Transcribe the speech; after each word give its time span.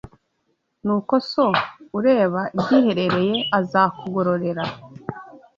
Nuko 0.85 1.13
So 1.29 1.45
ureba 1.97 2.41
ibyiherereye 2.55 3.35
azakugororera 3.59 4.63